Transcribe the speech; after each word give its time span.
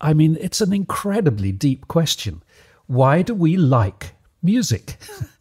I 0.00 0.14
mean, 0.14 0.36
it's 0.40 0.60
an 0.60 0.72
incredibly 0.72 1.50
deep 1.52 1.88
question. 1.88 2.42
Why 2.86 3.22
do 3.22 3.34
we 3.34 3.56
like 3.56 4.14
music? 4.40 4.96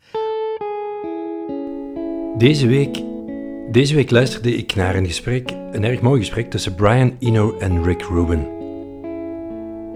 Deze 2.38 2.68
week, 2.68 3.04
deze 3.72 3.96
week 3.96 4.12
luisterde 4.12 4.56
ik 4.56 4.76
naar 4.76 4.96
een 4.96 5.06
gesprek, 5.06 5.52
een 5.72 5.84
erg 5.84 6.02
mooi 6.02 6.20
gesprek 6.20 6.50
tussen 6.50 6.76
Brian 6.76 7.16
Eno 7.20 7.58
en 7.58 7.84
Rick 7.84 8.02
Rubin. 8.02 8.48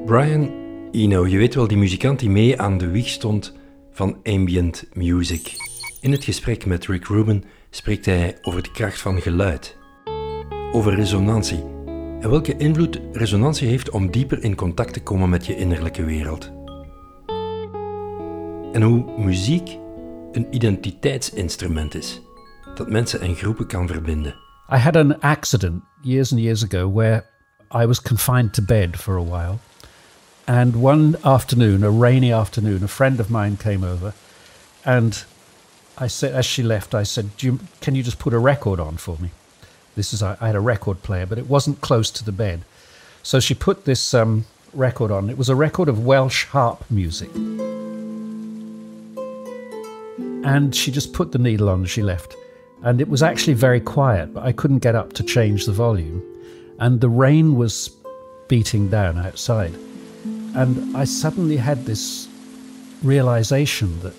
Brian 0.05 0.51
Eno, 0.91 1.27
je 1.27 1.37
weet 1.37 1.55
wel, 1.55 1.67
die 1.67 1.77
muzikant 1.77 2.19
die 2.19 2.29
mee 2.29 2.61
aan 2.61 2.77
de 2.77 2.87
wieg 2.87 3.07
stond 3.07 3.53
van 3.91 4.17
ambient 4.23 4.83
music. 4.93 5.55
In 5.99 6.11
het 6.11 6.23
gesprek 6.23 6.65
met 6.65 6.87
Rick 6.87 7.07
Rubin 7.07 7.43
spreekt 7.69 8.05
hij 8.05 8.37
over 8.41 8.63
de 8.63 8.71
kracht 8.71 9.01
van 9.01 9.21
geluid, 9.21 9.77
over 10.71 10.95
resonantie 10.95 11.63
en 12.21 12.29
welke 12.29 12.57
invloed 12.57 12.99
resonantie 13.11 13.67
heeft 13.67 13.89
om 13.89 14.11
dieper 14.11 14.43
in 14.43 14.55
contact 14.55 14.93
te 14.93 15.01
komen 15.01 15.29
met 15.29 15.45
je 15.45 15.55
innerlijke 15.55 16.03
wereld. 16.03 16.51
En 18.73 18.81
hoe 18.81 19.19
muziek 19.19 19.77
een 20.31 20.47
identiteitsinstrument 20.49 21.95
is 21.95 22.21
dat 22.75 22.89
mensen 22.89 23.21
en 23.21 23.35
groepen 23.35 23.67
kan 23.67 23.87
verbinden. 23.87 24.35
I 24.73 24.77
had 24.77 24.95
an 24.95 25.19
accident 25.19 25.83
years 26.01 26.31
and 26.31 26.41
years 26.41 26.63
ago 26.63 26.93
where 26.93 27.25
I 27.81 27.85
was 27.85 28.01
confined 28.01 28.53
to 28.53 28.63
bed 28.63 28.95
for 28.95 29.17
a 29.17 29.23
while. 29.23 29.57
And 30.43 30.75
one 30.75 31.17
afternoon, 31.21 31.83
a 31.83 31.99
rainy 31.99 32.33
afternoon, 32.33 32.83
a 32.83 32.87
friend 32.87 33.19
of 33.19 33.29
mine 33.29 33.57
came 33.57 33.87
over 33.91 34.13
and 34.83 35.25
I 36.01 36.07
said, 36.07 36.33
as 36.33 36.45
she 36.45 36.63
left, 36.63 36.93
I 36.93 37.03
said, 37.03 37.25
Can 37.81 37.95
you 37.95 38.03
just 38.03 38.19
put 38.19 38.33
a 38.33 38.39
record 38.39 38.79
on 38.79 38.97
for 38.97 39.17
me? 39.19 39.29
This 39.95 40.13
is, 40.13 40.23
I, 40.23 40.35
had 40.39 40.55
a 40.55 40.61
record 40.61 41.03
player, 41.03 41.25
but 41.25 41.37
it 41.37 41.47
wasn't 41.47 41.81
close 41.81 42.09
to 42.11 42.23
the 42.23 42.31
bed. 42.31 42.61
So 43.23 43.39
she 43.39 43.53
put 43.53 43.85
this 43.85 44.13
um, 44.13 44.45
record 44.73 45.11
on. 45.11 45.29
It 45.29 45.37
was 45.37 45.49
a 45.49 45.55
record 45.55 45.89
of 45.89 46.05
Welsh 46.05 46.45
harp 46.45 46.83
music. 46.89 47.29
And 50.43 50.75
she 50.75 50.91
just 50.91 51.13
put 51.13 51.31
the 51.31 51.37
needle 51.37 51.69
on 51.69 51.79
and 51.79 51.89
she 51.89 52.01
left. 52.01 52.35
And 52.83 52.99
it 52.99 53.09
was 53.09 53.21
actually 53.21 53.53
very 53.53 53.79
quiet, 53.79 54.33
but 54.33 54.43
I 54.43 54.51
couldn't 54.51 54.79
get 54.79 54.95
up 54.95 55.13
to 55.13 55.23
change 55.23 55.65
the 55.65 55.71
volume. 55.71 56.23
And 56.79 56.99
the 56.99 57.09
rain 57.09 57.55
was 57.55 57.91
beating 58.47 58.89
down 58.89 59.19
outside. 59.19 59.73
And 60.55 60.97
I 60.97 61.03
suddenly 61.03 61.57
had 61.57 61.85
this 61.85 62.27
realization 63.03 63.99
that 64.01 64.13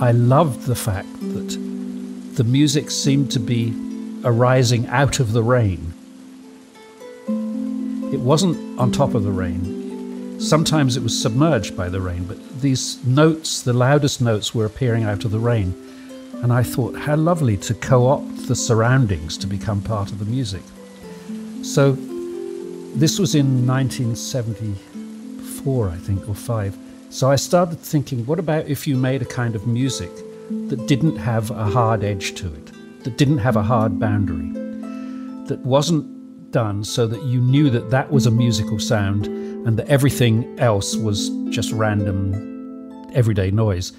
I 0.00 0.10
loved 0.12 0.66
the 0.66 0.74
fact 0.74 1.08
that 1.20 2.36
the 2.36 2.44
music 2.44 2.90
seemed 2.90 3.30
to 3.32 3.40
be 3.40 3.72
arising 4.24 4.86
out 4.86 5.20
of 5.20 5.32
the 5.32 5.42
rain. 5.42 5.94
It 8.12 8.20
wasn't 8.20 8.78
on 8.78 8.92
top 8.92 9.14
of 9.14 9.22
the 9.22 9.32
rain. 9.32 10.40
Sometimes 10.40 10.96
it 10.96 11.02
was 11.02 11.20
submerged 11.20 11.76
by 11.76 11.88
the 11.88 12.00
rain, 12.00 12.24
but 12.24 12.60
these 12.60 13.04
notes, 13.04 13.62
the 13.62 13.72
loudest 13.72 14.20
notes, 14.20 14.54
were 14.54 14.66
appearing 14.66 15.04
out 15.04 15.24
of 15.24 15.30
the 15.30 15.38
rain. 15.38 15.74
And 16.42 16.52
I 16.52 16.62
thought, 16.62 16.96
how 16.96 17.16
lovely 17.16 17.56
to 17.58 17.74
co 17.74 18.08
opt 18.08 18.48
the 18.48 18.56
surroundings 18.56 19.38
to 19.38 19.46
become 19.46 19.80
part 19.80 20.10
of 20.10 20.18
the 20.18 20.24
music. 20.24 20.62
So 21.62 21.92
this 22.94 23.18
was 23.18 23.34
in 23.34 23.66
1974, 23.66 25.88
I 25.88 25.96
think, 25.96 26.28
or 26.28 26.34
five. 26.34 26.76
So 27.10 27.30
I 27.30 27.36
started 27.36 27.78
thinking, 27.78 28.26
what 28.26 28.38
about 28.38 28.66
if 28.66 28.86
you 28.86 28.96
made 28.96 29.22
a 29.22 29.26
kind 29.26 29.54
of 29.54 29.66
music 29.66 30.10
that 30.68 30.86
didn't 30.88 31.16
have 31.16 31.50
a 31.50 31.66
hard 31.66 32.02
edge 32.02 32.34
to 32.34 32.52
it, 32.52 32.71
that 33.04 33.16
didn't 33.18 33.38
have 33.38 33.56
a 33.56 33.62
hard 33.62 33.98
boundary, 33.98 34.50
that 35.46 35.58
wasn't 35.64 36.06
done 36.52 36.84
so 36.84 37.06
that 37.06 37.22
you 37.24 37.40
knew 37.40 37.70
that 37.70 37.90
that 37.90 38.12
was 38.12 38.26
a 38.26 38.30
musical 38.30 38.78
sound 38.78 39.26
and 39.26 39.78
that 39.78 39.88
everything 39.88 40.58
else 40.58 40.96
was 40.96 41.30
just 41.50 41.72
random, 41.72 43.10
everyday 43.14 43.50
noise. 43.50 43.92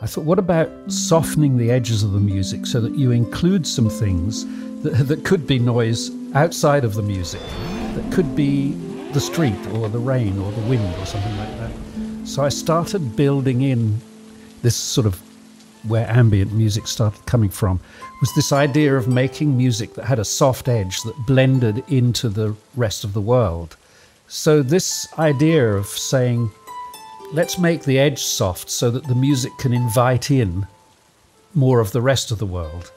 I 0.00 0.06
thought, 0.06 0.24
what 0.24 0.38
about 0.38 0.70
softening 0.88 1.56
the 1.56 1.70
edges 1.70 2.02
of 2.02 2.12
the 2.12 2.20
music 2.20 2.66
so 2.66 2.80
that 2.80 2.96
you 2.96 3.12
include 3.12 3.66
some 3.66 3.88
things 3.88 4.44
that, 4.82 5.06
that 5.06 5.24
could 5.24 5.46
be 5.46 5.58
noise 5.58 6.10
outside 6.34 6.84
of 6.84 6.94
the 6.94 7.02
music, 7.02 7.40
that 7.94 8.12
could 8.12 8.34
be 8.34 8.72
the 9.12 9.20
street 9.20 9.66
or 9.74 9.88
the 9.88 9.98
rain 9.98 10.38
or 10.38 10.50
the 10.52 10.60
wind 10.62 10.94
or 10.96 11.06
something 11.06 11.36
like 11.36 11.58
that. 11.58 11.70
So 12.26 12.42
I 12.42 12.48
started 12.48 13.14
building 13.14 13.62
in 13.62 14.00
this 14.62 14.74
sort 14.74 15.06
of 15.06 15.20
where 15.88 16.08
ambient 16.08 16.52
music 16.52 16.86
started 16.86 17.24
coming 17.26 17.50
from 17.50 17.80
was 18.20 18.32
this 18.34 18.52
idea 18.52 18.96
of 18.96 19.08
making 19.08 19.56
music 19.56 19.94
that 19.94 20.04
had 20.04 20.18
a 20.18 20.24
soft 20.24 20.68
edge 20.68 21.02
that 21.02 21.26
blended 21.26 21.82
into 21.88 22.28
the 22.28 22.54
rest 22.76 23.04
of 23.04 23.12
the 23.12 23.20
world. 23.20 23.76
So 24.28 24.62
this 24.62 25.06
idea 25.18 25.74
of 25.74 25.86
saying 25.86 26.50
let's 27.32 27.58
make 27.58 27.84
the 27.84 27.98
edge 27.98 28.22
soft 28.22 28.70
so 28.70 28.90
that 28.90 29.04
the 29.04 29.14
music 29.14 29.52
can 29.58 29.72
invite 29.72 30.30
in 30.30 30.66
more 31.54 31.80
of 31.80 31.92
the 31.92 32.02
rest 32.02 32.30
of 32.30 32.38
the 32.38 32.46
world. 32.46 32.92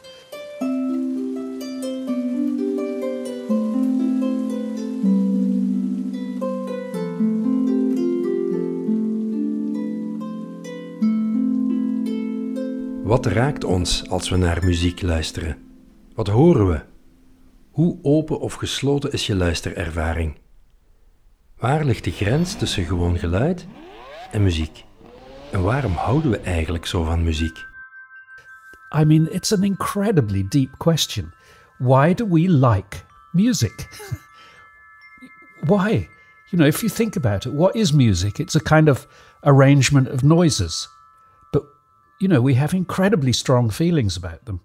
Wat 13.15 13.25
raakt 13.25 13.63
ons 13.63 14.09
als 14.09 14.29
we 14.29 14.37
naar 14.37 14.65
muziek 14.65 15.01
luisteren? 15.01 15.57
Wat 16.15 16.27
horen 16.27 16.67
we? 16.67 16.81
Hoe 17.71 17.99
open 18.01 18.39
of 18.39 18.53
gesloten 18.53 19.11
is 19.11 19.27
je 19.27 19.35
luisterervaring? 19.35 20.37
Waar 21.57 21.85
ligt 21.85 22.03
de 22.03 22.11
grens 22.11 22.55
tussen 22.55 22.85
gewoon 22.85 23.17
geluid 23.17 23.67
en 24.31 24.43
muziek? 24.43 24.83
En 25.51 25.63
waarom 25.63 25.93
houden 25.93 26.31
we 26.31 26.37
eigenlijk 26.37 26.85
zo 26.85 27.03
van 27.03 27.23
muziek? 27.23 27.57
I 28.99 29.03
mean, 29.03 29.31
it's 29.31 29.53
an 29.53 29.63
incredibly 29.63 30.45
deep 30.49 30.77
question. 30.77 31.33
Why 31.77 32.13
do 32.13 32.27
we 32.27 32.49
like 32.49 32.97
music? 33.31 33.87
Why? 35.71 36.09
You 36.49 36.57
know, 36.57 36.67
if 36.67 36.81
you 36.81 36.91
think 36.93 37.15
about 37.15 37.45
it, 37.45 37.53
what 37.53 37.75
is 37.75 37.91
music? 37.91 38.39
It's 38.39 38.55
a 38.55 38.75
kind 38.75 38.89
of 38.89 39.07
arrangement 39.41 40.09
of 40.09 40.21
noises. 40.21 40.94
You 42.19 42.29
know, 42.29 42.41
we 42.41 42.53
have 42.53 42.73
incredibly 42.73 43.33
strong 43.33 43.69
feelings 43.69 44.15
about 44.15 44.45
them. 44.45 44.61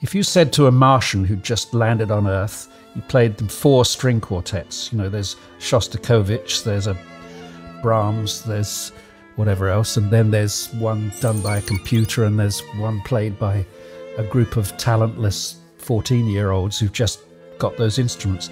If 0.00 0.16
you 0.16 0.24
said 0.24 0.52
to 0.54 0.66
a 0.66 0.72
Martian 0.72 1.24
who'd 1.24 1.44
just 1.44 1.74
landed 1.74 2.10
on 2.10 2.26
Earth, 2.26 2.68
you 2.96 3.02
played 3.02 3.36
them 3.36 3.46
four 3.46 3.84
string 3.84 4.20
quartets, 4.20 4.92
you 4.92 4.98
know, 4.98 5.08
there's 5.08 5.36
Shostakovich, 5.60 6.64
there's 6.64 6.88
a 6.88 6.98
Brahms, 7.82 8.42
there's 8.42 8.90
whatever 9.36 9.68
else, 9.68 9.96
and 9.96 10.10
then 10.10 10.32
there's 10.32 10.72
one 10.74 11.12
done 11.20 11.40
by 11.40 11.58
a 11.58 11.62
computer, 11.62 12.24
and 12.24 12.38
there's 12.38 12.60
one 12.78 13.00
played 13.02 13.38
by 13.38 13.64
a 14.18 14.24
group 14.24 14.56
of 14.56 14.76
talentless 14.76 15.60
14 15.78 16.26
year 16.26 16.50
olds 16.50 16.80
who've 16.80 16.92
just 16.92 17.20
got 17.58 17.76
those 17.76 18.00
instruments. 18.00 18.50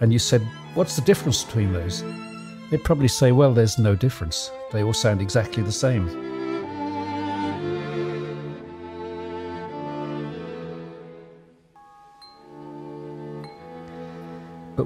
And 0.00 0.12
you 0.12 0.18
said, 0.18 0.42
What's 0.74 0.96
the 0.96 1.02
difference 1.02 1.44
between 1.44 1.72
those? 1.72 2.02
They'd 2.70 2.82
probably 2.82 3.08
say, 3.08 3.30
Well, 3.30 3.54
there's 3.54 3.78
no 3.78 3.94
difference. 3.94 4.50
They 4.72 4.82
all 4.82 4.92
sound 4.92 5.20
exactly 5.22 5.62
the 5.62 5.72
same. 5.72 6.29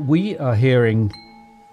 We 0.07 0.37
are 0.39 0.55
hearing 0.55 1.13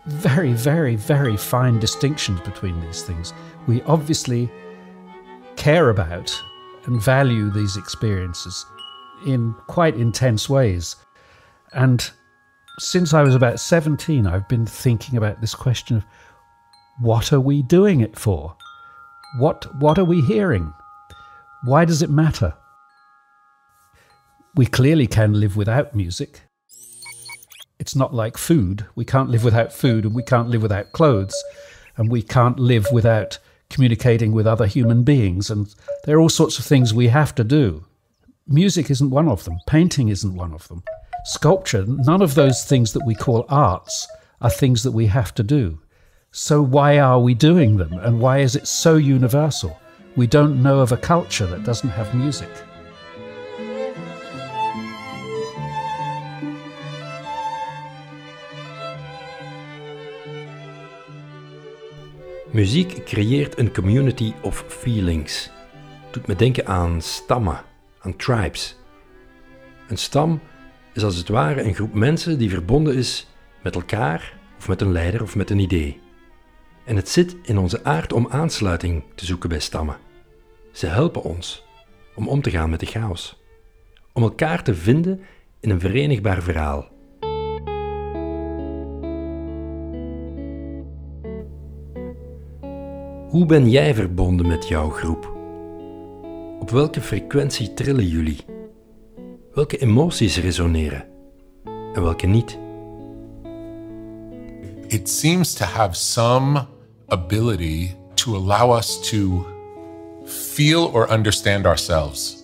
very, 0.06 0.53
very, 0.53 0.96
very 0.96 1.38
fine 1.38 1.80
distinctions 1.80 2.40
between 2.42 2.80
these 2.81 3.03
things. 3.03 3.34
We 3.68 3.81
obviously 3.84 4.50
care 5.58 5.90
about 5.90 6.34
and 6.86 7.02
value 7.02 7.50
these 7.50 7.78
experiences 7.78 8.66
in 9.28 9.53
quite 9.68 9.96
intense 9.96 10.50
ways. 10.50 10.96
And 11.74 12.09
since 12.80 13.14
I 13.14 13.22
was 13.22 13.36
about 13.36 13.59
17, 13.59 14.25
I've 14.25 14.47
been 14.47 14.66
thinking 14.66 15.18
about 15.18 15.41
this 15.41 15.53
question 15.53 15.97
of 15.97 16.05
what 17.00 17.32
are 17.34 17.40
we 17.40 17.61
doing 17.61 18.02
it 18.02 18.17
for? 18.17 18.55
What, 19.38 19.67
what 19.79 20.00
are 20.00 20.05
we 20.05 20.22
hearing? 20.22 20.73
Why 21.66 21.85
does 21.85 22.02
it 22.02 22.09
matter? 22.09 22.53
We 24.55 24.66
clearly 24.66 25.08
can 25.08 25.40
live 25.40 25.55
without 25.55 25.96
music. 25.96 26.41
It's 27.81 27.95
not 27.95 28.13
like 28.13 28.37
food. 28.37 28.85
We 28.93 29.05
can't 29.05 29.31
live 29.31 29.43
without 29.43 29.73
food 29.73 30.05
and 30.05 30.13
we 30.13 30.22
can't 30.22 30.49
live 30.49 30.61
without 30.61 30.91
clothes 30.91 31.33
and 31.97 32.11
we 32.11 32.22
can't 32.22 32.59
live 32.59 32.85
without 32.91 33.39
communicating 33.72 34.33
with 34.33 34.45
other 34.45 34.67
human 34.67 35.01
beings. 35.01 35.49
And 35.49 35.73
there 36.03 36.17
are 36.17 36.19
all 36.19 36.29
sorts 36.29 36.59
of 36.59 36.66
things 36.66 36.93
we 36.93 37.07
have 37.07 37.33
to 37.33 37.43
do. 37.43 37.83
Music 38.45 38.91
isn't 38.91 39.09
one 39.09 39.28
of 39.28 39.45
them, 39.45 39.57
painting 39.66 40.09
isn't 40.09 40.35
one 40.35 40.53
of 40.53 40.67
them, 40.67 40.83
sculpture, 41.23 41.83
none 41.87 42.22
of 42.22 42.35
those 42.35 42.63
things 42.66 42.93
that 42.93 43.03
we 43.03 43.16
call 43.16 43.45
arts 43.49 44.07
are 44.41 44.51
things 44.51 44.83
that 44.83 44.91
we 44.91 45.07
have 45.07 45.33
to 45.33 45.43
do. 45.43 45.79
So, 46.31 46.61
why 46.61 46.99
are 46.99 47.19
we 47.19 47.33
doing 47.33 47.78
them 47.78 47.93
and 47.93 48.22
why 48.22 48.39
is 48.39 48.55
it 48.55 48.67
so 48.67 48.97
universal? 48.97 49.81
We 50.16 50.28
don't 50.28 50.61
know 50.61 50.81
of 50.81 50.91
a 50.91 50.97
culture 50.97 51.47
that 51.47 51.63
doesn't 51.63 51.89
have 51.89 52.13
music. 52.13 52.51
Muziek 62.52 63.06
creëert 63.06 63.58
een 63.58 63.74
community 63.74 64.34
of 64.42 64.66
feelings. 64.68 65.52
Doet 66.12 66.28
me 66.28 66.36
denken 66.36 66.68
aan 66.68 67.02
stammen, 67.02 67.62
aan 68.00 68.16
tribes. 68.16 68.78
Een 69.88 69.98
stam 69.98 70.42
is 70.94 71.03
als 71.03 71.16
het 71.16 71.28
ware 71.28 71.64
een 71.64 71.74
groep 71.74 71.94
mensen 71.94 72.38
die 72.38 72.50
verbonden 72.50 72.96
is 72.96 73.28
met 73.64 73.76
elkaar 73.76 74.38
of 74.58 74.68
met 74.68 74.82
een 74.82 74.92
leider 74.92 75.22
of 75.22 75.36
met 75.36 75.50
een 75.50 75.59
idee. 75.59 76.00
En 76.86 76.96
het 76.96 77.09
zit 77.09 77.36
in 77.44 77.58
onze 77.58 77.84
aard 77.84 78.14
om 78.14 78.28
aansluiting 78.30 79.03
te 79.16 79.26
zoeken 79.26 79.50
bij 79.50 79.59
stammen. 79.59 79.98
Ze 80.72 80.88
helpen 80.88 81.24
ons 81.24 81.66
om 82.16 82.28
om 82.28 82.42
te 82.42 82.50
gaan 82.50 82.70
met 82.70 82.80
de 82.80 82.86
chaos, 82.86 83.42
om 84.14 84.24
elkaar 84.24 84.64
te 84.64 84.76
vinden 84.76 85.22
in 85.59 85.70
een 85.70 85.80
verenigbaar 85.80 86.42
verhaal. 86.44 86.91
Hoe 93.31 93.45
ben 93.45 93.69
jij 93.69 93.93
verbonden 93.93 94.47
met 94.47 94.67
jouw 94.67 94.89
groep? 94.89 95.25
Op 96.59 96.69
welke 96.69 97.01
frequentie 97.01 97.73
trillen 97.73 98.07
jullie? 98.07 98.45
Welke 99.53 99.78
emoties 99.78 100.37
resoneren 100.37 101.05
en 101.93 102.01
welke 102.01 102.28
niet? 102.28 102.57
It 104.87 105.09
seems 105.09 105.53
to 105.53 105.66
have 105.66 105.95
some 105.95 106.66
ability 107.07 107.95
to 108.13 108.35
allow 108.35 108.78
us 108.78 109.09
to 109.09 109.47
feel 110.25 110.85
or 110.85 111.09
understand 111.09 111.66
ourselves. 111.66 112.43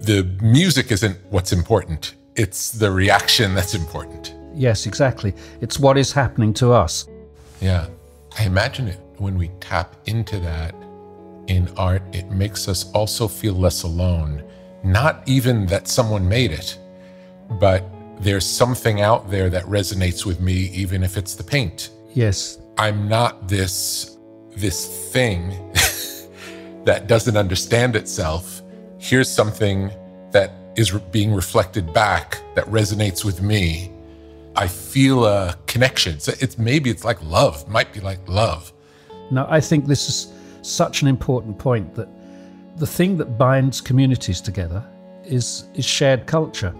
The 0.00 0.36
music 0.40 0.90
isn't 0.90 1.16
what's 1.30 1.52
important, 1.52 2.16
it's 2.32 2.70
the 2.70 2.94
reaction 2.94 3.54
that's 3.54 3.74
important. 3.74 4.34
Yes, 4.54 4.86
exactly. 4.86 5.34
It's 5.60 5.78
what 5.78 5.96
is 5.96 6.12
happening 6.12 6.54
to 6.54 6.82
us. 6.82 7.06
Yeah. 7.58 7.84
I 8.40 8.44
imagine 8.44 8.88
it 8.88 9.01
when 9.22 9.38
we 9.38 9.48
tap 9.60 9.96
into 10.06 10.38
that 10.40 10.74
in 11.46 11.68
art, 11.76 12.02
it 12.12 12.30
makes 12.30 12.68
us 12.68 12.90
also 12.92 13.28
feel 13.28 13.54
less 13.54 13.84
alone. 13.84 14.44
Not 14.84 15.22
even 15.26 15.66
that 15.66 15.88
someone 15.88 16.28
made 16.28 16.50
it, 16.50 16.78
but 17.60 17.84
there's 18.18 18.46
something 18.46 19.00
out 19.00 19.30
there 19.30 19.48
that 19.48 19.64
resonates 19.64 20.26
with 20.26 20.40
me, 20.40 20.70
even 20.74 21.02
if 21.02 21.16
it's 21.16 21.34
the 21.34 21.44
paint. 21.44 21.90
Yes, 22.14 22.58
I'm 22.78 23.08
not 23.08 23.48
this 23.48 24.18
this 24.54 25.10
thing 25.12 25.48
that 26.84 27.06
doesn't 27.06 27.36
understand 27.36 27.96
itself. 27.96 28.60
Here's 28.98 29.30
something 29.30 29.90
that 30.30 30.52
is 30.76 30.92
re- 30.92 31.02
being 31.10 31.32
reflected 31.32 31.92
back 31.94 32.38
that 32.54 32.66
resonates 32.66 33.24
with 33.24 33.40
me. 33.40 33.90
I 34.54 34.66
feel 34.68 35.24
a 35.24 35.56
connection. 35.66 36.20
So 36.20 36.32
it's 36.40 36.58
maybe 36.58 36.90
it's 36.90 37.04
like 37.04 37.22
love, 37.22 37.66
might 37.68 37.92
be 37.92 38.00
like 38.00 38.20
love. 38.28 38.72
Now, 39.32 39.46
I 39.48 39.60
think 39.60 39.86
this 39.86 40.08
is 40.08 40.32
such 40.60 41.02
an 41.02 41.08
important 41.08 41.58
point 41.58 41.94
that 41.94 42.08
the 42.76 42.86
thing 42.86 43.16
that 43.16 43.38
binds 43.38 43.80
communities 43.80 44.40
together 44.40 44.84
is, 45.24 45.64
is 45.74 45.84
shared 45.84 46.26
culture. 46.26 46.74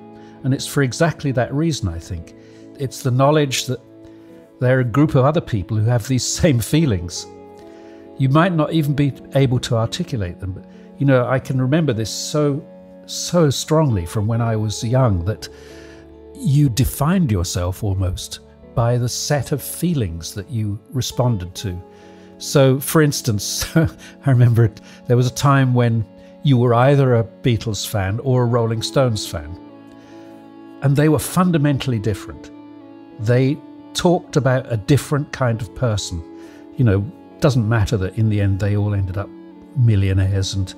And 0.45 0.53
it's 0.53 0.67
for 0.67 0.83
exactly 0.83 1.33
that 1.33 1.53
reason, 1.55 1.89
I 1.89 1.99
think. 1.99 2.35
It's 2.79 3.03
the 3.03 3.11
knowledge 3.11 3.67
that 3.67 3.81
there 4.61 4.77
are 4.77 4.81
a 4.81 4.85
group 4.85 5.15
of 5.15 5.25
other 5.25 5.41
people 5.41 5.77
who 5.77 5.87
have 5.87 6.07
these 6.07 6.27
same 6.41 6.61
feelings. 6.61 7.27
You 8.19 8.29
might 8.29 8.53
not 8.53 8.73
even 8.73 8.95
be 8.95 9.15
able 9.35 9.59
to 9.61 9.77
articulate 9.77 10.39
them, 10.39 10.53
but 10.53 10.65
you 10.99 11.07
know, 11.07 11.27
I 11.27 11.39
can 11.39 11.61
remember 11.61 11.93
this 11.93 12.11
so, 12.11 12.65
so 13.07 13.51
strongly 13.51 14.07
from 14.07 14.27
when 14.27 14.41
I 14.41 14.57
was 14.57 14.85
young 14.85 15.25
that 15.25 15.49
you 16.37 16.69
defined 16.69 17.33
yourself 17.33 17.83
almost 17.83 18.41
by 18.75 18.99
the 18.99 19.09
set 19.09 19.53
of 19.53 19.63
feelings 19.63 20.35
that 20.35 20.51
you 20.51 20.79
responded 20.93 21.55
to. 21.57 21.83
So, 22.43 22.81
for 22.81 23.01
instance, 23.03 23.65
I 23.77 23.89
remember 24.27 24.65
it, 24.65 24.81
there 25.07 25.17
was 25.17 25.29
a 25.29 25.35
time 25.35 25.75
when 25.75 26.05
you 26.43 26.59
were 26.59 26.75
either 26.75 27.15
a 27.15 27.23
Beatles 27.23 27.87
fan 27.87 28.19
or 28.25 28.43
a 28.43 28.47
Rolling 28.47 28.83
Stones 28.83 29.25
fan, 29.25 29.57
and 30.83 30.97
they 30.97 31.09
were 31.09 31.21
fundamentally 31.21 32.01
different. 32.01 32.51
They 33.21 33.57
talked 33.95 34.35
about 34.35 34.71
a 34.73 34.77
different 34.77 35.33
kind 35.33 35.63
of 35.63 35.73
person. 35.77 36.21
You 36.75 36.85
know, 36.85 37.13
doesn't 37.39 37.69
matter 37.69 37.97
that 37.99 38.19
in 38.19 38.29
the 38.29 38.41
end 38.41 38.59
they 38.59 38.77
all 38.77 38.93
ended 38.93 39.19
up 39.19 39.31
millionaires 39.77 40.55
and 40.55 40.75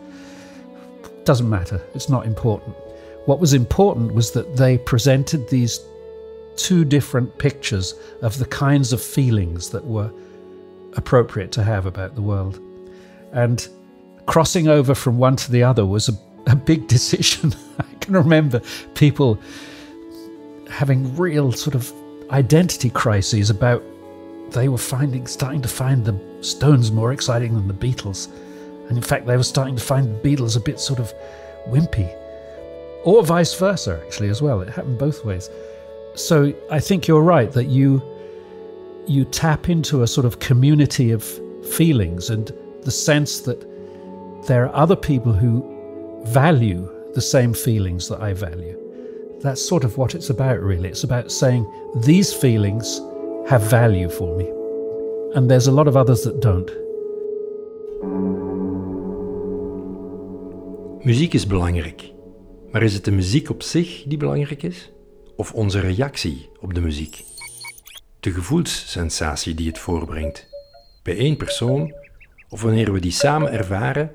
doesn't 1.24 1.48
matter, 1.48 1.80
it's 1.94 2.10
not 2.10 2.26
important. 2.26 2.76
What 3.24 3.40
was 3.40 3.54
important 3.54 4.12
was 4.12 4.32
that 4.32 4.58
they 4.58 4.76
presented 4.76 5.48
these 5.48 5.80
two 6.56 6.84
different 6.84 7.38
pictures 7.38 7.94
of 8.20 8.38
the 8.38 8.44
kinds 8.44 8.92
of 8.92 9.00
feelings 9.00 9.70
that 9.70 9.86
were 9.86 10.12
appropriate 10.96 11.52
to 11.52 11.62
have 11.62 11.86
about 11.86 12.14
the 12.14 12.22
world. 12.22 12.60
And 13.32 13.66
crossing 14.26 14.68
over 14.68 14.94
from 14.94 15.18
one 15.18 15.36
to 15.36 15.50
the 15.50 15.62
other 15.62 15.84
was 15.84 16.08
a, 16.08 16.12
a 16.50 16.56
big 16.56 16.86
decision. 16.88 17.54
I 17.78 17.94
can 18.00 18.14
remember 18.14 18.60
people 18.94 19.38
having 20.70 21.16
real 21.16 21.52
sort 21.52 21.74
of 21.74 21.92
identity 22.30 22.90
crises 22.90 23.50
about 23.50 23.82
they 24.50 24.68
were 24.68 24.78
finding 24.78 25.26
starting 25.26 25.62
to 25.62 25.68
find 25.68 26.04
the 26.04 26.18
Stones 26.42 26.92
more 26.92 27.12
exciting 27.12 27.54
than 27.54 27.66
the 27.68 27.74
Beatles. 27.74 28.28
And 28.88 28.98
in 28.98 29.02
fact 29.02 29.26
they 29.26 29.36
were 29.36 29.42
starting 29.42 29.76
to 29.76 29.82
find 29.82 30.06
the 30.06 30.28
Beatles 30.28 30.56
a 30.56 30.60
bit 30.60 30.78
sort 30.78 31.00
of 31.00 31.12
wimpy. 31.68 32.14
Or 33.04 33.24
vice 33.24 33.54
versa 33.54 34.00
actually 34.04 34.28
as 34.28 34.42
well. 34.42 34.60
It 34.60 34.68
happened 34.68 34.98
both 34.98 35.24
ways. 35.24 35.48
So 36.14 36.52
I 36.70 36.80
think 36.80 37.08
you're 37.08 37.22
right 37.22 37.50
that 37.52 37.64
you 37.64 38.02
you 39.06 39.24
tap 39.24 39.68
into 39.68 40.02
a 40.02 40.06
sort 40.06 40.26
of 40.26 40.38
community 40.38 41.10
of 41.10 41.22
feelings 41.64 42.30
and 42.30 42.52
the 42.82 42.90
sense 42.90 43.40
that 43.40 43.66
there 44.46 44.66
are 44.66 44.74
other 44.74 44.96
people 44.96 45.32
who 45.32 45.62
value 46.26 46.88
the 47.14 47.20
same 47.20 47.54
feelings 47.54 48.08
that 48.08 48.20
I 48.20 48.32
value. 48.34 48.78
That's 49.40 49.66
sort 49.66 49.84
of 49.84 49.96
what 49.96 50.14
it's 50.14 50.30
about, 50.30 50.60
really. 50.60 50.88
It's 50.88 51.04
about 51.04 51.30
saying 51.30 51.66
these 52.04 52.32
feelings 52.32 53.00
have 53.46 53.62
value 53.62 54.08
for 54.08 54.36
me, 54.36 54.48
and 55.34 55.50
there's 55.50 55.66
a 55.66 55.72
lot 55.72 55.86
of 55.86 55.96
others 55.96 56.22
that 56.22 56.40
don't. 56.40 56.70
Muziek 61.04 61.34
is 61.34 61.46
belangrijk. 61.46 62.12
Maar 62.70 62.82
is 62.82 62.94
het 62.94 63.04
de 63.04 63.10
muziek 63.10 63.50
op 63.50 63.62
zich 63.62 64.04
die 64.06 64.18
belangrijk 64.18 64.62
is? 64.62 64.92
Of 65.36 65.52
onze 65.52 65.80
reactie 65.80 66.48
op 66.60 66.74
de 66.74 66.80
muziek? 66.80 67.24
De 68.24 68.32
gevoelssensatie 68.32 69.54
die 69.54 69.68
het 69.68 69.78
voorbrengt. 69.78 70.46
Bij 71.02 71.16
één 71.16 71.36
persoon, 71.36 71.94
of 72.48 72.62
wanneer 72.62 72.92
we 72.92 73.00
die 73.00 73.10
samen 73.10 73.52
ervaren, 73.52 74.12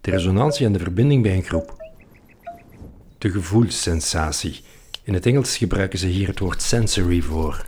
de 0.00 0.10
resonantie 0.10 0.66
en 0.66 0.72
de 0.72 0.78
verbinding 0.78 1.22
bij 1.22 1.34
een 1.34 1.42
groep. 1.42 1.76
De 3.18 3.30
gevoelssensatie. 3.30 4.60
In 5.02 5.14
het 5.14 5.26
Engels 5.26 5.56
gebruiken 5.56 5.98
ze 5.98 6.06
hier 6.06 6.26
het 6.26 6.38
woord 6.38 6.62
sensory 6.62 7.20
voor. 7.20 7.66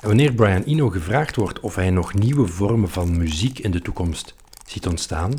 Wanneer 0.00 0.32
Brian 0.32 0.62
Eno 0.62 0.88
gevraagd 0.88 1.36
wordt 1.36 1.60
of 1.60 1.74
hij 1.74 1.90
nog 1.90 2.14
nieuwe 2.14 2.46
vormen 2.46 2.90
van 2.90 3.16
muziek 3.16 3.58
in 3.58 3.70
de 3.70 3.82
toekomst 3.82 4.34
ziet 4.66 4.86
ontstaan, 4.86 5.32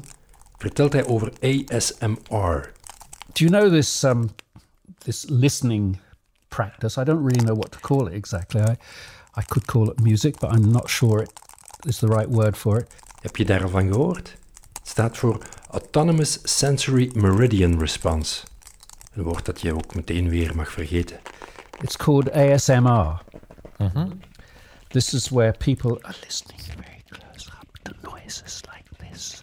vertelt 0.57 0.93
hij 0.93 1.05
over 1.05 1.33
ASMR. 1.41 2.71
Do 3.33 3.45
you 3.45 3.49
know 3.49 3.73
this 3.73 4.03
um, 4.03 4.29
this 4.97 5.25
listening 5.27 5.99
practice? 6.47 7.01
I 7.01 7.03
don't 7.03 7.25
really 7.25 7.45
know 7.45 7.57
what 7.57 7.71
to 7.71 7.79
call 7.79 8.07
it 8.07 8.13
exactly. 8.13 8.61
I 8.61 8.75
I 9.37 9.43
could 9.43 9.65
call 9.65 9.89
it 9.89 9.99
music, 10.01 10.39
but 10.39 10.51
I'm 10.51 10.71
not 10.71 10.89
sure 10.89 11.21
it 11.21 11.31
is 11.85 11.99
the 11.99 12.07
right 12.07 12.29
word 12.29 12.57
for 12.57 12.79
it. 12.79 12.87
Heb 13.21 13.35
je 13.35 13.45
daarvan 13.45 13.87
gehoord? 13.87 14.37
Het 14.73 14.87
staat 14.89 15.17
voor 15.17 15.37
Autonomous 15.69 16.39
Sensory 16.43 17.11
Meridian 17.13 17.79
Response. 17.79 18.43
Een 19.13 19.23
woord 19.23 19.45
dat 19.45 19.61
je 19.61 19.73
ook 19.73 19.95
meteen 19.95 20.29
weer 20.29 20.55
mag 20.55 20.71
vergeten. 20.71 21.19
It's 21.81 21.97
called 21.97 22.31
ASMR. 22.31 23.21
This 24.91 25.13
is 25.13 25.29
where 25.29 25.53
people 25.53 25.99
are 26.01 26.15
listening 26.25 26.59
very 26.75 27.03
close 27.09 27.47
up 27.59 27.67
to 27.83 27.93
noises 28.03 28.61
like 28.67 28.83
this. 28.97 29.41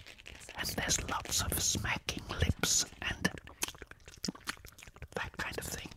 And 0.58 0.68
there's 0.76 0.98
lots 1.08 1.42
of 1.42 1.58
smacking 1.58 2.22
lips 2.38 2.84
and 3.00 3.30
that 5.14 5.36
kind 5.36 5.58
of 5.58 5.64
thing. 5.64 5.90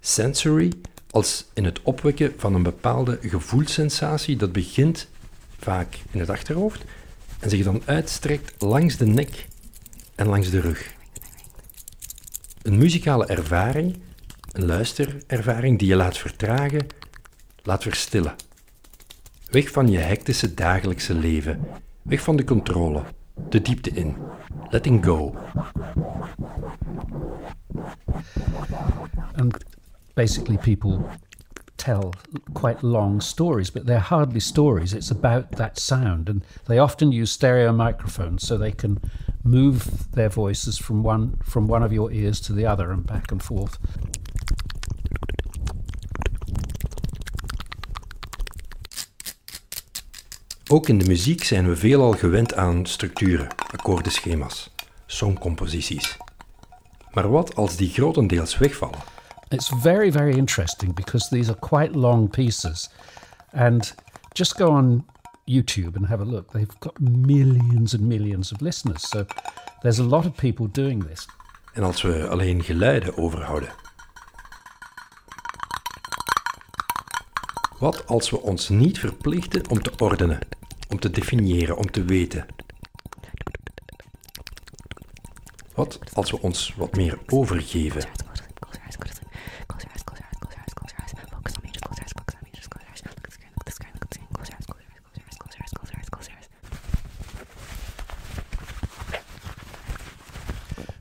Sensory 0.00 0.72
als 1.10 1.44
in 1.54 1.64
het 1.64 1.82
opwekken 1.82 2.34
van 2.36 2.54
een 2.54 2.62
bepaalde 2.62 3.18
gevoelssensatie 3.22 4.36
dat 4.36 4.52
begint 4.52 5.08
vaak 5.58 5.98
in 6.10 6.20
het 6.20 6.30
achterhoofd 6.30 6.82
en 7.38 7.50
zich 7.50 7.64
dan 7.64 7.82
uitstrekt 7.84 8.62
langs 8.62 8.96
de 8.96 9.06
nek 9.06 9.46
en 10.14 10.26
langs 10.26 10.50
de 10.50 10.60
rug. 10.60 10.92
Een 12.62 12.78
muzikale 12.78 13.26
ervaring, 13.26 13.98
een 14.52 14.66
luisterervaring 14.66 15.78
die 15.78 15.88
je 15.88 15.96
laat 15.96 16.18
vertragen, 16.18 16.86
laat 17.62 17.82
verstillen. 17.82 18.34
Weg 19.50 19.70
van 19.70 19.90
je 19.90 19.98
hectische 19.98 20.54
dagelijkse 20.54 21.14
leven, 21.14 21.60
weg 22.02 22.20
van 22.20 22.36
de 22.36 22.44
controle, 22.44 23.02
de 23.48 23.62
diepte 23.62 23.90
in. 23.90 24.16
Letting 24.70 25.04
go. 25.04 25.34
And 29.34 29.64
basically, 30.14 30.56
people 30.56 31.04
tell 31.76 32.10
quite 32.52 32.86
long 32.86 33.22
stories, 33.22 33.72
but 33.72 33.86
they're 33.86 33.98
hardly 34.08 34.40
stories. 34.40 34.92
It's 34.92 35.10
about 35.10 35.56
that 35.56 35.78
sound. 35.78 36.28
And 36.28 36.44
they 36.64 36.78
often 36.78 37.12
use 37.12 37.32
stereo 37.32 37.72
microphones 37.72 38.46
so 38.46 38.58
they 38.58 38.72
can 38.72 38.98
move 39.42 40.10
their 40.12 40.30
voices 40.30 40.78
from 40.78 41.02
one, 41.02 41.30
from 41.42 41.68
one 41.68 41.84
of 41.84 41.92
your 41.92 42.12
ears 42.12 42.40
to 42.40 42.52
the 42.52 42.66
other 42.66 42.90
and 42.90 43.06
back 43.06 43.32
and 43.32 43.42
forth. 43.42 43.78
Ook 50.70 50.88
in 50.88 50.98
de 50.98 51.06
muziek 51.06 51.44
zijn 51.44 51.68
we 51.68 51.76
veelal 51.76 52.12
gewend 52.12 52.54
aan 52.54 52.86
structuren, 52.86 53.48
akkoordenschema's, 53.72 54.70
songcomposities. 55.06 56.16
Maar 57.10 57.30
wat 57.30 57.54
als 57.54 57.76
die 57.76 57.90
grotendeels 57.90 58.58
wegvallen? 58.58 58.98
It's 59.48 59.72
very, 59.80 60.12
very 60.12 60.36
interesting 60.36 60.94
because 60.94 61.28
these 61.28 61.50
are 61.50 61.58
quite 61.58 61.98
long 61.98 62.30
pieces. 62.30 62.90
And 63.52 63.94
just 64.32 64.56
go 64.56 64.66
on 64.66 65.06
YouTube 65.44 65.96
and 65.96 66.06
have 66.06 66.22
a 66.22 66.26
look. 66.26 66.50
They've 66.50 66.76
got 66.78 67.00
millions 67.00 67.94
and 67.94 68.02
millions 68.02 68.52
of 68.52 68.60
listeners. 68.60 69.08
So 69.08 69.24
there's 69.80 69.98
a 69.98 70.04
lot 70.04 70.26
of 70.26 70.34
people 70.34 70.68
doing 70.72 71.04
this. 71.04 71.26
En 71.72 71.82
als 71.82 72.02
we 72.02 72.28
alleen 72.28 72.62
geluiden 72.62 73.16
overhouden? 73.16 73.68
Wat 77.78 78.06
als 78.06 78.30
we 78.30 78.40
ons 78.40 78.68
niet 78.68 78.98
verplichten 78.98 79.70
om 79.70 79.82
te 79.82 79.92
ordenen, 79.98 80.38
om 80.88 80.98
te 80.98 81.10
definiëren, 81.10 81.76
om 81.76 81.90
te 81.90 82.04
weten? 82.04 82.46
Wat 85.74 85.98
als 86.12 86.30
we 86.30 86.40
ons 86.40 86.74
wat 86.74 86.96
meer 86.96 87.18
overgeven? 87.26 88.02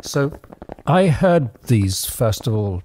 So 0.02 0.32
I 0.88 1.10
heard 1.10 1.50
these 1.64 2.06
first 2.06 2.48
of 2.48 2.54
all, 2.54 2.82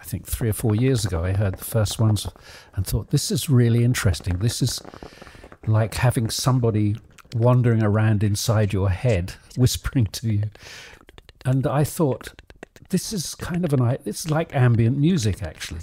I 0.00 0.04
think 0.04 0.26
three 0.26 0.50
or 0.50 0.52
four 0.52 0.76
years 0.76 1.04
ago. 1.06 1.24
I 1.24 1.32
heard 1.32 1.56
the 1.58 1.64
first 1.64 1.98
ones 1.98 2.28
and 2.74 2.86
thought, 2.86 3.10
this 3.10 3.30
is 3.30 3.48
really 3.48 3.82
interesting. 3.82 4.38
This 4.38 4.62
is 4.62 4.82
like 5.66 5.94
having 5.94 6.30
somebody 6.30 6.96
wandering 7.34 7.82
around 7.82 8.22
inside 8.22 8.72
your 8.72 8.90
head, 8.90 9.34
whispering 9.56 10.06
to 10.06 10.32
you. 10.32 10.42
And 11.44 11.66
I 11.66 11.84
thought, 11.84 12.32
this 12.90 13.12
is 13.12 13.34
kind 13.34 13.64
of 13.64 13.72
an, 13.72 13.98
it's 14.04 14.30
like 14.30 14.54
ambient 14.54 14.98
music 14.98 15.42
actually. 15.42 15.80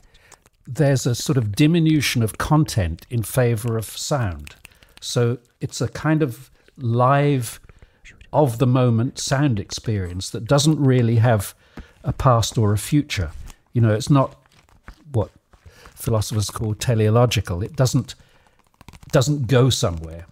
There's 0.67 1.05
a 1.05 1.15
sort 1.15 1.37
of 1.37 1.55
diminution 1.55 2.23
of 2.23 2.37
content 2.37 3.05
in 3.09 3.23
favor 3.23 3.77
of 3.77 3.85
sound. 3.85 4.55
So 5.01 5.39
it's 5.59 5.81
a 5.81 5.87
kind 5.87 6.21
of 6.21 6.51
live 6.77 7.59
of 8.31 8.59
the 8.59 8.67
moment 8.67 9.19
sound 9.19 9.59
experience 9.59 10.29
that 10.29 10.45
doesn't 10.45 10.81
really 10.81 11.17
have 11.17 11.53
a 12.03 12.13
past 12.13 12.57
or 12.57 12.73
a 12.73 12.77
future. 12.77 13.31
You 13.73 13.81
know, 13.81 13.93
it's 13.93 14.09
not 14.09 14.35
what 15.11 15.31
philosophers 15.95 16.49
call 16.49 16.73
teleological. 16.75 17.61
It 17.61 17.75
doesn't 17.75 18.15
doesn't 19.11 19.47
go 19.47 19.69
somewhere. 19.69 20.25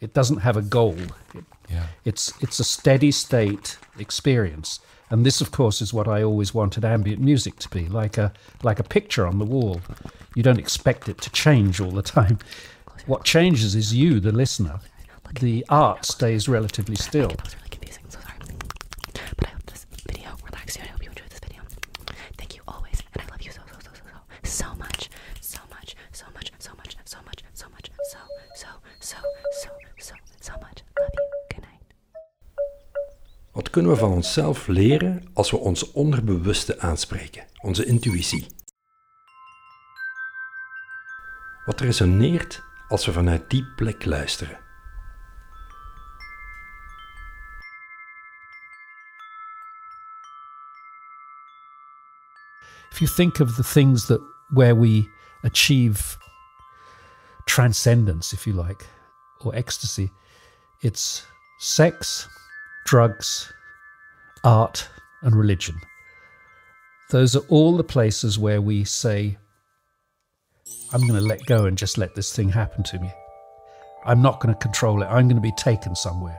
It 0.00 0.12
doesn't 0.14 0.38
have 0.38 0.56
a 0.56 0.62
goal. 0.62 0.96
It, 1.34 1.44
Yeah. 1.70 1.86
it's 2.04 2.32
it's 2.40 2.60
a 2.60 2.64
steady 2.64 3.10
state 3.10 3.78
experience. 3.98 4.80
And 5.10 5.24
this, 5.24 5.40
of 5.40 5.50
course, 5.52 5.80
is 5.80 5.92
what 5.94 6.08
I 6.08 6.22
always 6.22 6.52
wanted 6.54 6.84
ambient 6.84 7.20
music 7.20 7.56
to 7.60 7.68
be 7.70 7.88
like 7.88 8.18
a 8.18 8.32
like 8.62 8.80
a 8.80 8.84
picture 8.84 9.26
on 9.26 9.38
the 9.38 9.44
wall. 9.44 9.80
You 10.34 10.42
don't 10.42 10.58
expect 10.58 11.08
it 11.08 11.20
to 11.22 11.30
change 11.30 11.80
all 11.80 11.90
the 11.92 12.02
time. 12.02 12.38
What 13.06 13.24
changes 13.24 13.74
is 13.74 13.94
you, 13.94 14.20
the 14.20 14.32
listener. 14.32 14.80
The 15.40 15.64
art 15.68 16.04
stays 16.04 16.48
relatively 16.48 16.96
still. 16.96 17.32
Kunnen 33.76 33.94
we 33.94 34.00
van 34.00 34.12
onszelf 34.12 34.66
leren 34.66 35.24
als 35.34 35.50
we 35.50 35.56
ons 35.56 35.92
onderbewuste 35.92 36.80
aanspreken, 36.80 37.46
onze 37.62 37.84
intuïtie? 37.84 38.46
Wat 41.64 41.80
resoneert 41.80 42.62
als 42.88 43.06
we 43.06 43.12
vanuit 43.12 43.50
die 43.50 43.64
plek 43.64 44.04
luisteren? 44.04 44.58
if 52.92 53.00
you 53.00 53.06
think 53.06 53.40
of 53.40 53.56
the 53.56 53.62
things 53.62 54.06
that 54.06 54.20
where 54.50 54.74
we 54.74 55.06
achieve 55.42 56.16
transcendence, 57.46 58.32
if 58.32 58.46
you 58.46 58.54
like, 58.54 58.86
or 59.40 59.54
ecstasy, 59.54 60.10
it's 60.80 61.26
sex, 61.58 62.26
drugs, 62.86 63.52
art, 64.46 64.88
and 65.22 65.34
religion. 65.34 65.74
Those 67.10 67.34
are 67.34 67.44
all 67.48 67.76
the 67.76 67.84
places 67.84 68.38
where 68.38 68.62
we 68.62 68.84
say, 68.84 69.36
I'm 70.92 71.00
going 71.00 71.20
to 71.20 71.26
let 71.26 71.44
go 71.46 71.66
and 71.66 71.76
just 71.76 71.98
let 71.98 72.14
this 72.14 72.34
thing 72.34 72.48
happen 72.48 72.84
to 72.84 72.98
me. 73.00 73.12
I'm 74.04 74.22
not 74.22 74.38
going 74.38 74.54
to 74.54 74.60
control 74.60 75.02
it. 75.02 75.06
I'm 75.06 75.26
going 75.26 75.36
to 75.36 75.42
be 75.42 75.52
taken 75.58 75.96
somewhere. 75.96 76.38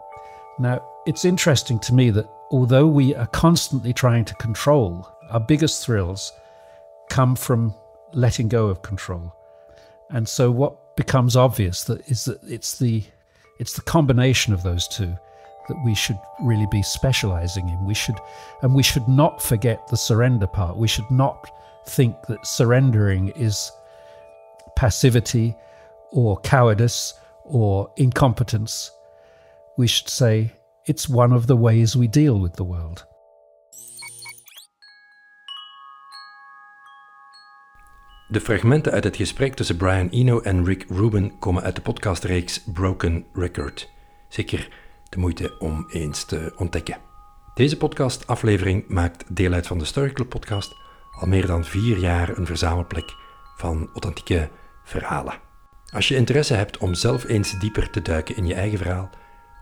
Now, 0.58 0.82
it's 1.06 1.26
interesting 1.26 1.80
to 1.80 1.94
me 1.94 2.10
that 2.12 2.30
although 2.50 2.88
we 2.88 3.14
are 3.14 3.28
constantly 3.28 3.92
trying 3.92 4.24
to 4.26 4.36
control, 4.36 5.08
our 5.30 5.42
biggest 5.42 5.86
thrills 5.86 6.32
come 7.10 7.36
from 7.36 7.76
letting 8.14 8.48
go 8.48 8.68
of 8.68 8.82
control. 8.84 9.36
And 10.12 10.28
so 10.28 10.50
what 10.50 10.96
becomes 10.96 11.36
obvious 11.36 11.84
that 11.84 12.10
is 12.10 12.24
that 12.26 12.40
it's 12.44 12.80
the 12.80 13.04
it's 13.60 13.74
the 13.74 13.82
combination 13.82 14.54
of 14.54 14.64
those 14.64 14.88
two 14.88 15.18
that 15.68 15.84
we 15.84 15.94
should 15.94 16.20
really 16.42 16.68
be 16.72 16.82
specializing 16.82 17.70
in. 17.70 17.86
We 17.86 17.94
should 17.94 18.20
and 18.62 18.76
we 18.76 18.84
should 18.84 19.08
not 19.08 19.42
forget 19.42 19.88
the 19.88 19.98
surrender 19.98 20.48
part. 20.48 20.78
We 20.78 20.88
should 20.88 21.10
not 21.12 21.50
think 21.88 22.16
that 22.28 22.46
surrendering 22.46 23.30
is 23.30 23.72
passivity 24.76 25.56
or 26.12 26.40
cowardice 26.42 27.14
or 27.44 27.92
incompetence. 27.98 28.92
We 29.78 29.88
should 29.88 30.10
say 30.10 30.54
it's 30.86 31.10
one 31.10 31.34
of 31.34 31.48
the 31.48 31.56
ways 31.56 31.96
we 31.96 32.08
deal 32.08 32.40
with 32.40 32.56
the 32.56 32.64
world. 32.64 33.06
De 38.30 38.42
fragmenten 38.42 38.92
uit 38.92 39.04
het 39.04 39.16
gesprek 39.16 39.54
tussen 39.54 39.78
Brian 39.78 40.10
Eno 40.10 40.40
en 40.40 40.66
Rick 40.66 40.86
Rubin 40.90 41.40
komen 41.40 41.64
uit 41.64 41.76
de 41.76 41.82
podcastreeks 41.82 42.64
Broken 42.64 43.26
Record. 43.34 43.90
Zeker 44.28 44.87
de 45.10 45.20
moeite 45.20 45.56
om 45.60 45.86
eens 45.90 46.24
te 46.24 46.54
ontdekken. 46.56 46.98
Deze 47.54 47.78
podcastaflevering 47.78 48.88
maakt 48.88 49.36
deel 49.36 49.54
uit 49.54 49.68
van 49.68 49.78
de 49.78 49.86
Story 49.86 50.12
Club 50.12 50.30
podcast, 50.30 50.76
al 51.12 51.28
meer 51.28 51.46
dan 51.46 51.66
vier 51.66 51.98
jaar 51.98 52.38
een 52.38 52.46
verzamelplek 52.46 53.16
van 53.58 53.90
authentieke 53.92 54.50
verhalen. 54.84 55.40
Als 55.94 56.08
je 56.08 56.16
interesse 56.16 56.54
hebt 56.54 56.78
om 56.78 56.94
zelf 56.94 57.24
eens 57.24 57.60
dieper 57.60 57.90
te 57.90 58.02
duiken 58.02 58.36
in 58.36 58.46
je 58.46 58.54
eigen 58.54 58.78
verhaal, 58.78 59.10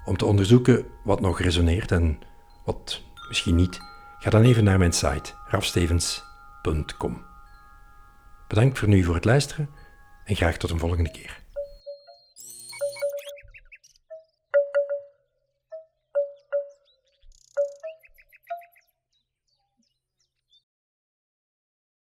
om 0.06 0.18
te 0.18 0.26
onderzoeken 0.26 0.86
wat 1.04 1.22
nog 1.22 1.40
resoneert 1.40 1.92
en 1.92 2.20
wat 2.66 3.02
misschien 3.28 3.56
niet, 3.56 3.80
ga 4.20 4.30
dan 4.30 4.44
even 4.44 4.64
naar 4.64 4.78
mijn 4.78 4.94
site 4.94 5.34
rafstevens.com. 5.48 7.24
Bedankt 8.48 8.80
voor 8.80 8.88
nu 8.88 9.04
voor 9.04 9.16
het 9.16 9.26
luisteren 9.26 9.70
en 10.26 10.36
graag 10.36 10.58
tot 10.58 10.70
een 10.70 10.80
volgende 10.80 11.12
keer. 11.12 11.45